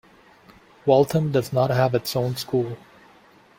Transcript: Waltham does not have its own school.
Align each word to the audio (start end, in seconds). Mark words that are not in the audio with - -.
Waltham 0.87 1.31
does 1.31 1.53
not 1.53 1.69
have 1.69 1.93
its 1.93 2.15
own 2.15 2.35
school. 2.35 2.75